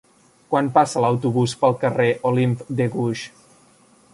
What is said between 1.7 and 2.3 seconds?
carrer